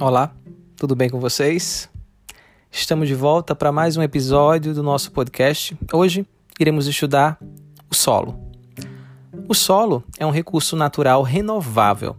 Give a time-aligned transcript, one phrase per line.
[0.00, 0.32] Olá,
[0.76, 1.90] tudo bem com vocês?
[2.70, 5.76] Estamos de volta para mais um episódio do nosso podcast.
[5.92, 6.24] Hoje
[6.60, 7.36] iremos estudar
[7.90, 8.38] o solo.
[9.48, 12.14] O solo é um recurso natural renovável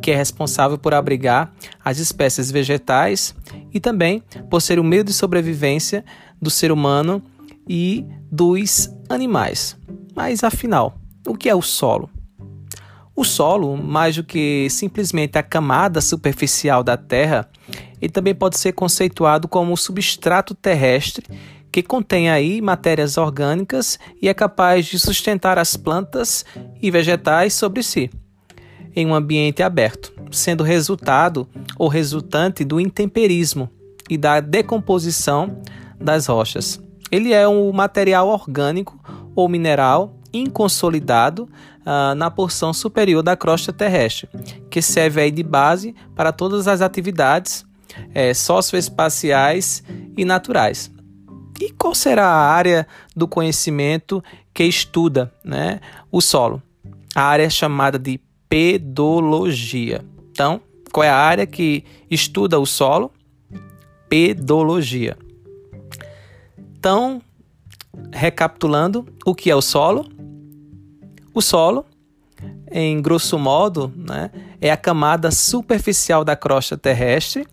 [0.00, 1.52] que é responsável por abrigar
[1.84, 3.34] as espécies vegetais
[3.70, 6.02] e também por ser o meio de sobrevivência
[6.40, 7.22] do ser humano
[7.68, 9.76] e dos animais.
[10.16, 12.08] Mas afinal, o que é o solo?
[13.20, 17.46] O solo, mais do que simplesmente a camada superficial da Terra,
[18.00, 21.26] ele também pode ser conceituado como um substrato terrestre
[21.70, 26.46] que contém aí matérias orgânicas e é capaz de sustentar as plantas
[26.80, 28.10] e vegetais sobre si,
[28.96, 33.68] em um ambiente aberto, sendo resultado ou resultante do intemperismo
[34.08, 35.60] e da decomposição
[36.00, 36.80] das rochas.
[37.12, 38.98] Ele é um material orgânico
[39.36, 41.48] ou mineral inconsolidado
[41.80, 44.28] uh, na porção superior da crosta terrestre,
[44.70, 47.64] que serve aí de base para todas as atividades
[48.14, 49.82] é, socioespaciais
[50.16, 50.90] e naturais.
[51.60, 56.62] E qual será a área do conhecimento que estuda né, o solo?
[57.14, 60.02] A área chamada de pedologia.
[60.30, 63.12] Então, qual é a área que estuda o solo?
[64.08, 65.16] Pedologia.
[66.58, 67.20] Então,
[68.10, 70.10] recapitulando, o que é o solo?
[71.32, 71.84] O solo,
[72.70, 77.46] em grosso modo, né, é a camada superficial da crosta terrestre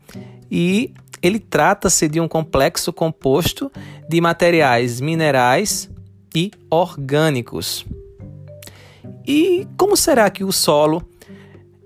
[0.50, 3.72] e ele trata-se de um complexo composto
[4.08, 5.90] de materiais minerais
[6.36, 7.86] e orgânicos.
[9.26, 11.02] E como será que o solo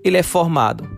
[0.04, 0.88] ele é formado?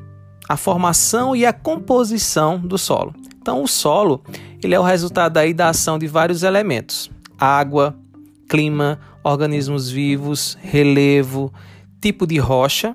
[0.48, 3.14] A formação e a composição do solo.
[3.40, 4.22] Então, o solo
[4.62, 7.96] ele é o resultado aí da ação de vários elementos: água,
[8.48, 11.52] clima, organismos vivos, relevo,
[12.00, 12.94] tipo de rocha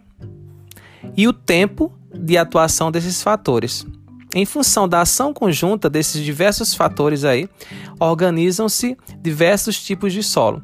[1.18, 3.86] e o tempo de atuação desses fatores.
[4.34, 7.50] Em função da ação conjunta desses diversos fatores aí,
[8.00, 10.62] organizam-se diversos tipos de solo.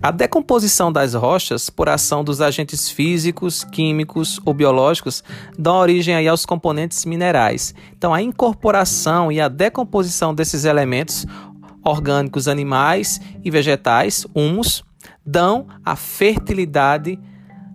[0.00, 5.24] A decomposição das rochas por ação dos agentes físicos, químicos ou biológicos
[5.58, 7.74] dão origem aí aos componentes minerais.
[7.96, 11.26] Então, a incorporação e a decomposição desses elementos
[11.84, 14.84] orgânicos animais e vegetais, humus,
[15.24, 17.18] dão a fertilidade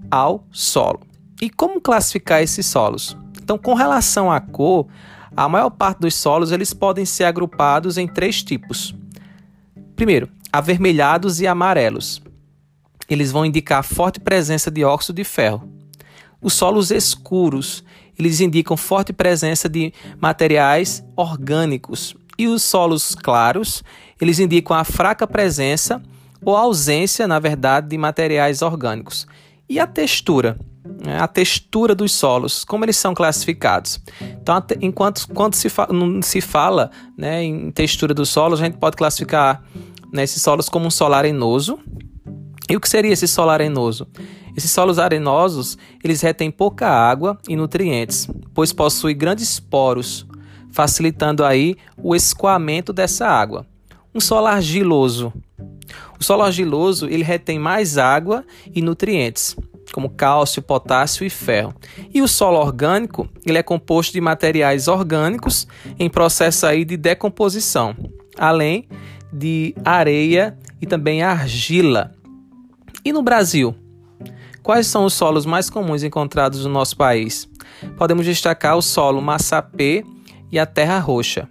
[0.09, 1.01] ao solo.
[1.41, 3.17] E como classificar esses solos?
[3.41, 4.87] Então, com relação à cor,
[5.35, 8.95] a maior parte dos solos eles podem ser agrupados em três tipos.
[9.95, 12.21] Primeiro, avermelhados e amarelos.
[13.09, 15.67] Eles vão indicar forte presença de óxido de ferro.
[16.41, 17.83] Os solos escuros,
[18.17, 22.15] eles indicam forte presença de materiais orgânicos.
[22.37, 23.83] E os solos claros,
[24.19, 26.01] eles indicam a fraca presença
[26.45, 29.27] ou ausência, na verdade, de materiais orgânicos.
[29.69, 30.57] E a textura?
[31.03, 31.17] Né?
[31.19, 34.01] A textura dos solos, como eles são classificados?
[34.41, 35.87] Então, enquanto quando se, fa
[36.21, 39.63] se fala né, em textura dos solos, a gente pode classificar
[40.11, 41.79] né, esses solos como um solo arenoso.
[42.69, 44.07] E o que seria esse solo arenoso?
[44.55, 50.27] Esses solos arenosos, eles retêm pouca água e nutrientes, pois possuem grandes poros,
[50.71, 53.65] facilitando aí o escoamento dessa água.
[54.13, 55.33] Um solo argiloso,
[56.23, 59.57] o solo argiloso ele retém mais água e nutrientes,
[59.91, 61.75] como cálcio, potássio e ferro.
[62.13, 65.67] E o solo orgânico ele é composto de materiais orgânicos
[65.99, 67.93] em processo aí de decomposição,
[68.37, 68.87] além
[69.33, 72.13] de areia e também argila.
[73.03, 73.75] E no Brasil?
[74.61, 77.49] Quais são os solos mais comuns encontrados no nosso país?
[77.97, 80.05] Podemos destacar o solo massapê
[80.49, 81.49] e a terra roxa.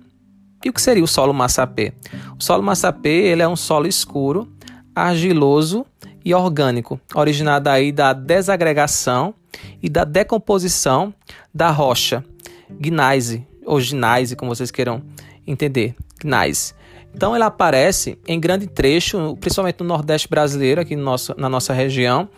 [0.64, 1.92] E o que seria o solo massapê?
[2.38, 4.50] O solo massapê ele é um solo escuro
[4.94, 5.86] argiloso
[6.24, 9.34] e orgânico, originado aí da desagregação
[9.82, 11.12] e da decomposição
[11.52, 12.24] da rocha,
[12.70, 15.02] gneiss, ou gneiss, como vocês queiram
[15.46, 16.74] entender, gneiss.
[17.14, 21.72] Então ela aparece em grande trecho, principalmente no Nordeste brasileiro, aqui no nosso, na nossa
[21.72, 22.28] região,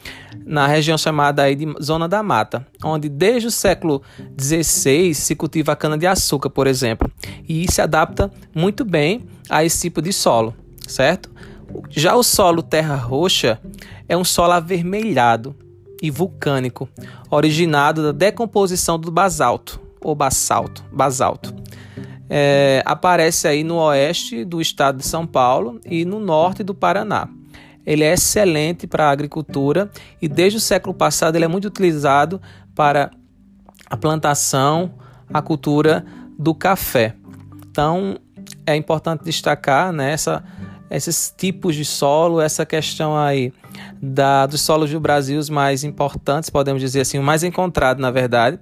[0.44, 4.02] na região chamada aí de Zona da Mata, onde desde o século
[4.38, 7.10] XVI se cultiva a cana-de-açúcar, por exemplo,
[7.48, 10.54] e se adapta muito bem a esse tipo de solo,
[10.88, 11.30] certo?
[11.90, 13.60] Já o solo terra roxa
[14.08, 15.54] é um solo avermelhado
[16.02, 16.88] e vulcânico,
[17.30, 21.54] originado da decomposição do basalto ou basalto, basalto.
[22.28, 27.28] É, aparece aí no oeste do estado de São Paulo e no norte do Paraná.
[27.86, 32.40] Ele é excelente para a agricultura e desde o século passado ele é muito utilizado
[32.74, 33.10] para
[33.88, 34.94] a plantação,
[35.32, 36.04] a cultura
[36.38, 37.14] do café.
[37.70, 38.18] Então
[38.66, 40.16] é importante destacar né,
[40.90, 43.52] esses tipos de solo, essa questão aí
[44.00, 48.10] da, dos solos do Brasil, os mais importantes, podemos dizer assim, o mais encontrado, na
[48.10, 48.58] verdade,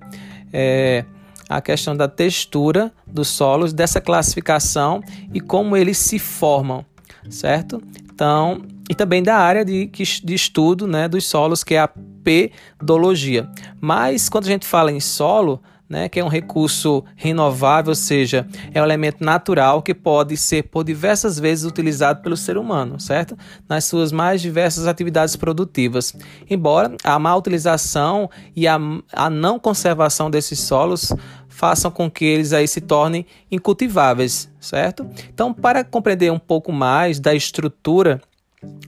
[0.52, 1.04] é
[1.48, 5.02] a questão da textura dos solos, dessa classificação
[5.34, 6.84] e como eles se formam,
[7.28, 7.82] certo?
[8.14, 11.90] Então, e também da área de, de estudo né, dos solos, que é a
[12.22, 13.48] pedologia.
[13.80, 18.48] Mas quando a gente fala em solo, né, que é um recurso renovável, ou seja,
[18.72, 23.36] é um elemento natural que pode ser por diversas vezes utilizado pelo ser humano, certo?
[23.68, 26.14] Nas suas mais diversas atividades produtivas.
[26.48, 28.80] Embora a má utilização e a,
[29.12, 31.12] a não conservação desses solos
[31.46, 35.06] façam com que eles aí se tornem incultiváveis, certo?
[35.28, 38.18] Então, para compreender um pouco mais da estrutura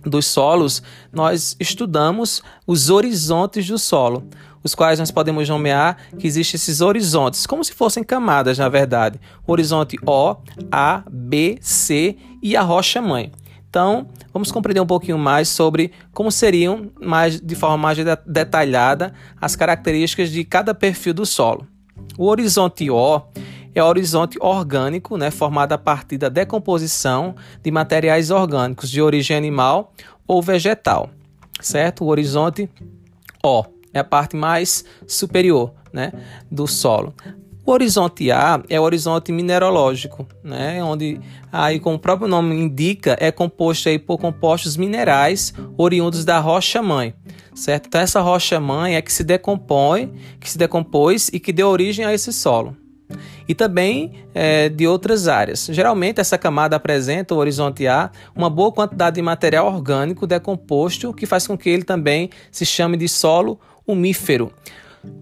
[0.05, 0.83] dos solos,
[1.13, 4.29] nós estudamos os horizontes do solo
[4.65, 9.21] os quais nós podemos nomear que existem esses horizontes, como se fossem camadas, na verdade.
[9.47, 10.37] O horizonte O,
[10.73, 13.31] A, B, C e a rocha-mãe.
[13.69, 19.55] Então, vamos compreender um pouquinho mais sobre como seriam, mais, de forma mais detalhada, as
[19.55, 21.67] características de cada perfil do solo.
[22.17, 23.21] O horizonte O
[23.75, 29.37] é o horizonte orgânico, né, formado a partir da decomposição de materiais orgânicos de origem
[29.37, 29.93] animal
[30.27, 31.11] ou vegetal,
[31.61, 32.05] certo?
[32.05, 32.71] O horizonte
[33.43, 36.13] O é a parte mais superior né,
[36.51, 37.15] do solo.
[37.67, 41.19] O horizonte A é o horizonte mineralógico, né, onde,
[41.51, 47.15] aí, como o próprio nome indica, é composto aí por compostos minerais oriundos da rocha-mãe.
[47.55, 47.87] Certo?
[47.87, 52.13] Então, essa rocha-mãe é que se decompõe, que se decompôs e que deu origem a
[52.13, 52.77] esse solo
[53.49, 55.67] e também é, de outras áreas.
[55.71, 61.27] Geralmente, essa camada apresenta, o horizonte A, uma boa quantidade de material orgânico decomposto, que
[61.27, 64.53] faz com que ele também se chame de solo umífero.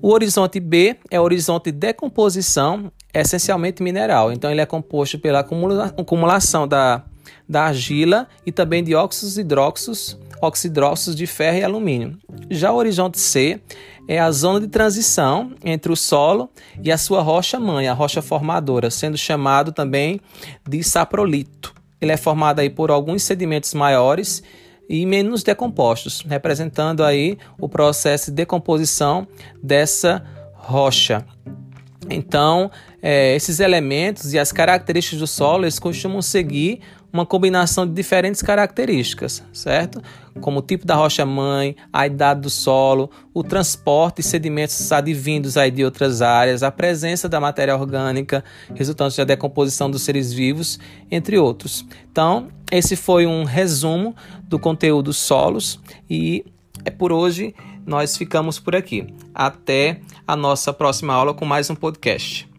[0.01, 4.33] O horizonte B é o horizonte de decomposição, essencialmente mineral.
[4.33, 7.03] Então, ele é composto pela acumulação da,
[7.49, 12.19] da argila e também de óxidos hidróxidos, oxidróxidos de ferro e alumínio.
[12.51, 13.61] Já o horizonte C
[14.09, 16.51] é a zona de transição entre o solo
[16.83, 20.21] e a sua rocha-mãe, a rocha formadora, sendo chamado também
[20.69, 21.73] de saprolito.
[22.01, 24.43] Ele é formado aí por alguns sedimentos maiores
[24.89, 29.27] e menos decompostos, representando aí o processo de decomposição
[29.63, 30.25] dessa
[30.55, 31.25] rocha.
[32.11, 32.69] Então,
[33.01, 36.81] é, esses elementos e as características do solo eles costumam seguir
[37.13, 40.03] uma combinação de diferentes características, certo?
[40.41, 45.71] Como o tipo da rocha-mãe, a idade do solo, o transporte de sedimentos advindos aí
[45.71, 48.43] de outras áreas, a presença da matéria orgânica
[48.75, 50.79] resultante da decomposição dos seres vivos,
[51.11, 51.85] entre outros.
[52.11, 56.45] Então, esse foi um resumo do conteúdo solos e
[56.85, 57.55] é por hoje
[57.85, 59.07] nós ficamos por aqui.
[59.35, 62.52] Até a nossa próxima aula com mais um podcast.